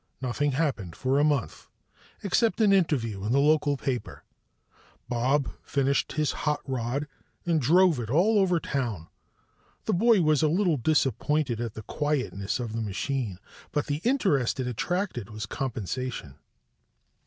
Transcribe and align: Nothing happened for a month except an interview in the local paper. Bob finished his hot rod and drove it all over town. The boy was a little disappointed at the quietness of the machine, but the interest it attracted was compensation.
Nothing 0.19 0.53
happened 0.53 0.95
for 0.95 1.19
a 1.19 1.23
month 1.23 1.67
except 2.23 2.59
an 2.59 2.73
interview 2.73 3.23
in 3.23 3.33
the 3.33 3.39
local 3.39 3.77
paper. 3.77 4.23
Bob 5.07 5.49
finished 5.61 6.13
his 6.13 6.31
hot 6.31 6.59
rod 6.65 7.07
and 7.45 7.61
drove 7.61 7.99
it 7.99 8.09
all 8.09 8.39
over 8.39 8.59
town. 8.59 9.09
The 9.85 9.93
boy 9.93 10.21
was 10.23 10.41
a 10.41 10.47
little 10.47 10.77
disappointed 10.77 11.61
at 11.61 11.75
the 11.75 11.83
quietness 11.83 12.59
of 12.59 12.73
the 12.73 12.81
machine, 12.81 13.37
but 13.71 13.85
the 13.85 13.97
interest 14.03 14.59
it 14.59 14.65
attracted 14.65 15.29
was 15.29 15.45
compensation. 15.45 16.39